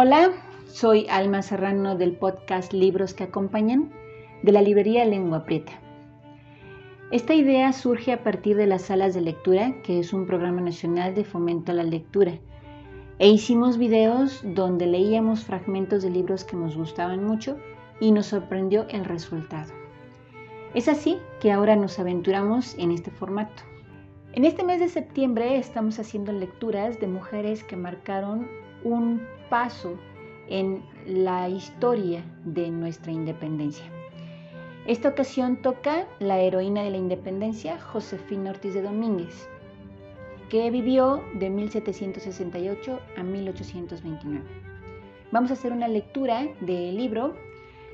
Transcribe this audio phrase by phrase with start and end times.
[0.00, 0.30] Hola,
[0.68, 3.90] soy Alma Serrano del podcast Libros que Acompañan
[4.44, 5.72] de la librería Lengua Prieta.
[7.10, 11.16] Esta idea surge a partir de las salas de lectura, que es un programa nacional
[11.16, 12.38] de fomento a la lectura.
[13.18, 17.56] E hicimos videos donde leíamos fragmentos de libros que nos gustaban mucho
[17.98, 19.72] y nos sorprendió el resultado.
[20.74, 23.64] Es así que ahora nos aventuramos en este formato.
[24.34, 28.46] En este mes de septiembre estamos haciendo lecturas de mujeres que marcaron
[28.84, 29.98] un paso
[30.48, 33.86] en la historia de nuestra independencia.
[34.86, 39.48] Esta ocasión toca la heroína de la independencia, Josefina Ortiz de Domínguez,
[40.50, 44.44] que vivió de 1768 a 1829.
[45.32, 47.34] Vamos a hacer una lectura del libro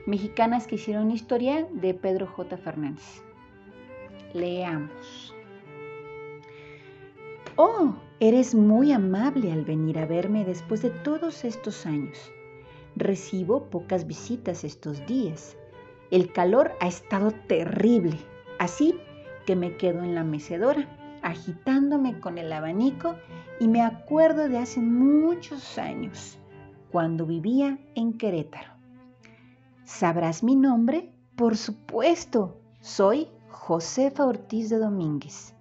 [0.06, 2.56] Mexicanas que hicieron historia de Pedro J.
[2.58, 3.22] Fernández.
[4.34, 5.33] Leamos.
[7.56, 12.18] Oh, eres muy amable al venir a verme después de todos estos años.
[12.96, 15.56] Recibo pocas visitas estos días.
[16.10, 18.18] El calor ha estado terrible,
[18.58, 18.98] así
[19.46, 20.88] que me quedo en la mecedora,
[21.22, 23.14] agitándome con el abanico
[23.60, 26.40] y me acuerdo de hace muchos años,
[26.90, 28.72] cuando vivía en Querétaro.
[29.84, 31.12] ¿Sabrás mi nombre?
[31.36, 35.53] Por supuesto, soy Josefa Ortiz de Domínguez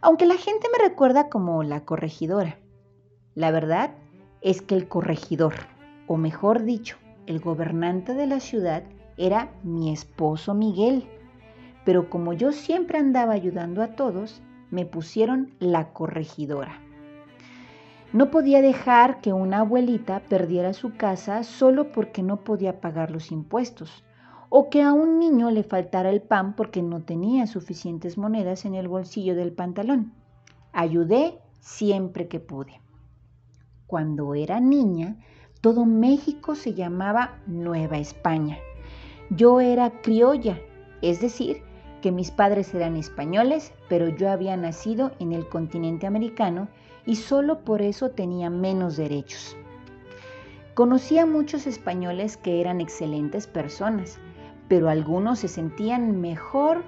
[0.00, 2.58] aunque la gente me recuerda como la corregidora.
[3.34, 3.90] La verdad
[4.40, 5.54] es que el corregidor,
[6.06, 6.96] o mejor dicho,
[7.26, 8.84] el gobernante de la ciudad,
[9.16, 11.04] era mi esposo Miguel.
[11.84, 16.80] Pero como yo siempre andaba ayudando a todos, me pusieron la corregidora.
[18.12, 23.30] No podía dejar que una abuelita perdiera su casa solo porque no podía pagar los
[23.32, 24.04] impuestos
[24.50, 28.74] o que a un niño le faltara el pan porque no tenía suficientes monedas en
[28.74, 30.12] el bolsillo del pantalón.
[30.72, 32.80] Ayudé siempre que pude.
[33.86, 35.16] Cuando era niña,
[35.60, 38.58] todo México se llamaba Nueva España.
[39.30, 40.58] Yo era criolla,
[41.02, 41.62] es decir,
[42.00, 46.68] que mis padres eran españoles, pero yo había nacido en el continente americano
[47.04, 49.56] y solo por eso tenía menos derechos.
[50.74, 54.20] Conocí a muchos españoles que eran excelentes personas,
[54.68, 56.84] pero algunos se sentían mejor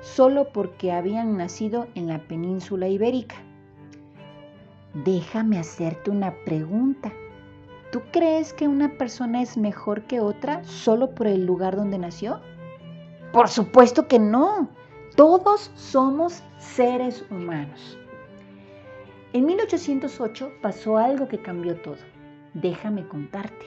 [0.00, 3.36] solo porque habían nacido en la península ibérica.
[5.04, 7.12] Déjame hacerte una pregunta.
[7.90, 12.40] ¿Tú crees que una persona es mejor que otra solo por el lugar donde nació?
[13.32, 14.68] Por supuesto que no.
[15.16, 17.98] Todos somos seres humanos.
[19.32, 21.96] En 1808 pasó algo que cambió todo.
[22.54, 23.66] Déjame contarte.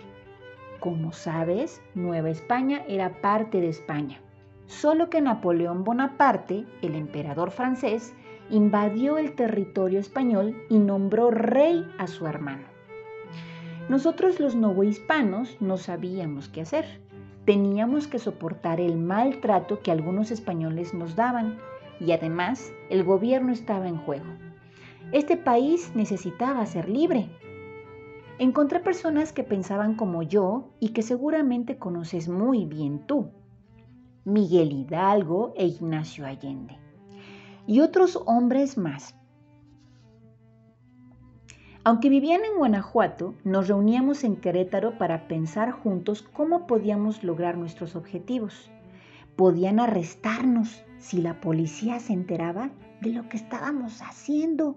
[0.80, 4.20] Como sabes, Nueva España era parte de España,
[4.68, 8.14] solo que Napoleón Bonaparte, el emperador francés,
[8.52, 12.66] invadió el territorio español y nombró rey a su hermano.
[13.90, 16.86] Nosotros los novohispanos no sabíamos qué hacer.
[17.46, 21.58] Teníamos que soportar el maltrato que algunos españoles nos daban
[22.00, 24.28] y además el gobierno estaba en juego.
[25.12, 27.30] Este país necesitaba ser libre
[28.40, 33.32] encontré personas que pensaban como yo y que seguramente conoces muy bien tú.
[34.26, 36.78] Miguel Hidalgo e Ignacio Allende.
[37.66, 39.16] Y otros hombres más.
[41.84, 47.96] Aunque vivían en Guanajuato, nos reuníamos en Querétaro para pensar juntos cómo podíamos lograr nuestros
[47.96, 48.70] objetivos.
[49.38, 54.76] Podían arrestarnos si la policía se enteraba de lo que estábamos haciendo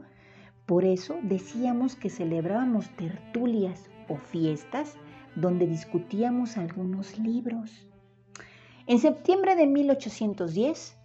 [0.71, 4.95] por eso decíamos que celebrábamos tertulias o fiestas
[5.35, 7.89] donde discutíamos algunos libros.
[8.87, 10.97] En septiembre de 1810,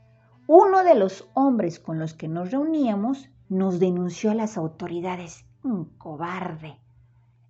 [0.46, 5.48] uno de los hombres con los que nos reuníamos nos denunció a las autoridades.
[5.64, 6.78] Un cobarde.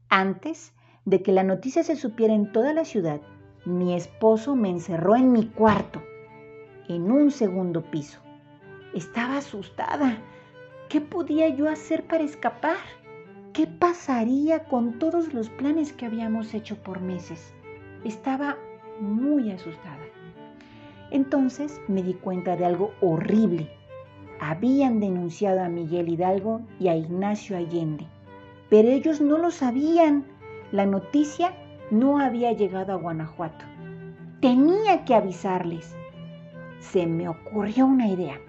[0.08, 0.72] Antes
[1.04, 3.20] de que la noticia se supiera en toda la ciudad,
[3.66, 6.02] mi esposo me encerró en mi cuarto,
[6.88, 8.22] en un segundo piso.
[8.94, 10.22] Estaba asustada
[10.90, 12.78] ¿Qué podía yo hacer para escapar?
[13.54, 17.54] ¿Qué pasaría con todos los planes que habíamos hecho por meses?
[18.04, 18.56] Estaba
[19.00, 20.06] muy asustada.
[21.10, 23.68] Entonces me di cuenta de algo horrible.
[24.40, 28.06] Habían denunciado a Miguel Hidalgo y a Ignacio Allende,
[28.70, 30.24] pero ellos no lo sabían.
[30.72, 31.54] La noticia
[31.90, 33.66] no había llegado a Guanajuato.
[34.40, 35.96] Tenía que avisarles.
[36.80, 38.40] Se me ocurrió una idea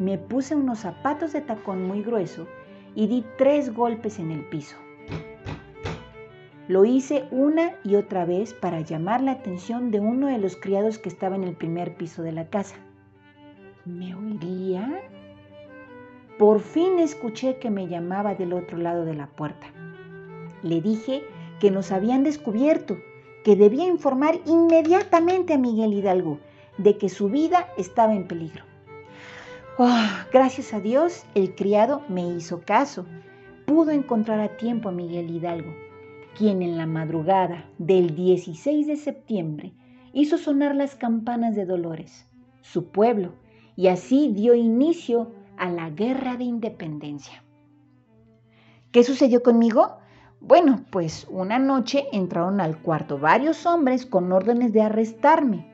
[0.00, 2.48] me puse unos zapatos de tacón muy grueso
[2.94, 4.76] y di tres golpes en el piso.
[6.68, 10.98] Lo hice una y otra vez para llamar la atención de uno de los criados
[10.98, 12.76] que estaba en el primer piso de la casa.
[13.84, 15.02] ¿Me oiría?
[16.38, 19.66] Por fin escuché que me llamaba del otro lado de la puerta.
[20.62, 21.24] Le dije
[21.60, 22.96] que nos habían descubierto,
[23.44, 26.38] que debía informar inmediatamente a Miguel Hidalgo
[26.78, 28.69] de que su vida estaba en peligro.
[29.82, 29.88] Oh,
[30.30, 33.06] gracias a Dios, el criado me hizo caso.
[33.64, 35.74] Pudo encontrar a tiempo a Miguel Hidalgo,
[36.36, 39.72] quien en la madrugada del 16 de septiembre
[40.12, 42.28] hizo sonar las campanas de Dolores,
[42.60, 43.32] su pueblo,
[43.74, 47.42] y así dio inicio a la guerra de independencia.
[48.92, 49.96] ¿Qué sucedió conmigo?
[50.42, 55.72] Bueno, pues una noche entraron al cuarto varios hombres con órdenes de arrestarme.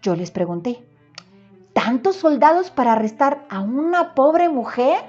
[0.00, 0.87] Yo les pregunté,
[1.78, 5.00] ¿tantos soldados para arrestar a una pobre mujer?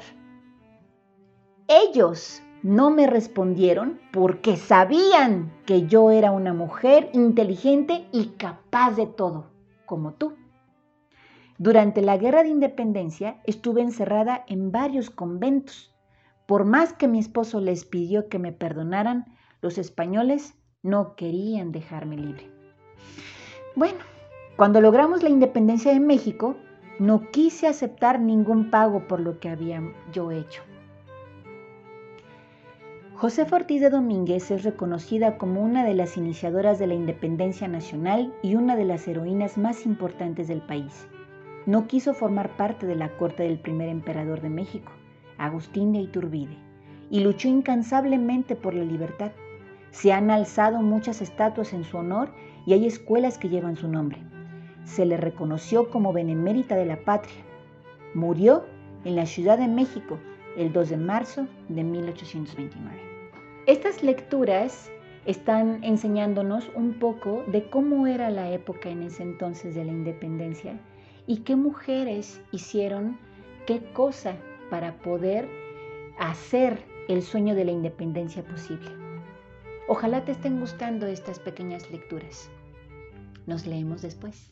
[1.67, 9.07] Ellos no me respondieron porque sabían que yo era una mujer inteligente y capaz de
[9.07, 9.49] todo,
[9.87, 10.35] como tú.
[11.57, 15.95] Durante la guerra de independencia estuve encerrada en varios conventos.
[16.45, 19.25] Por más que mi esposo les pidió que me perdonaran,
[19.63, 22.47] los españoles no querían dejarme libre.
[23.75, 23.97] Bueno,
[24.59, 26.57] cuando logramos la independencia de México,
[26.99, 30.63] no quise aceptar ningún pago por lo que había yo hecho.
[33.15, 38.33] José Ortiz de Domínguez es reconocida como una de las iniciadoras de la independencia nacional
[38.43, 41.07] y una de las heroínas más importantes del país.
[41.65, 44.91] No quiso formar parte de la corte del primer emperador de México,
[45.37, 46.57] Agustín de Iturbide,
[47.09, 49.31] y luchó incansablemente por la libertad.
[49.91, 52.33] Se han alzado muchas estatuas en su honor
[52.65, 54.28] y hay escuelas que llevan su nombre
[54.85, 57.43] se le reconoció como benemérita de la patria.
[58.13, 58.65] Murió
[59.05, 60.17] en la Ciudad de México
[60.57, 62.97] el 2 de marzo de 1829.
[63.65, 64.91] Estas lecturas
[65.25, 70.79] están enseñándonos un poco de cómo era la época en ese entonces de la independencia
[71.27, 73.17] y qué mujeres hicieron
[73.67, 74.35] qué cosa
[74.69, 75.47] para poder
[76.17, 78.89] hacer el sueño de la independencia posible.
[79.87, 82.49] Ojalá te estén gustando estas pequeñas lecturas.
[83.45, 84.51] Nos leemos después.